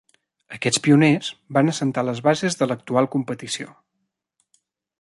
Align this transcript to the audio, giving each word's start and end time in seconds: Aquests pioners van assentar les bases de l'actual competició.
Aquests 0.55 0.79
pioners 0.85 1.27
van 1.57 1.69
assentar 1.73 2.05
les 2.07 2.21
bases 2.29 2.57
de 2.61 2.69
l'actual 2.71 3.09
competició. 3.17 3.77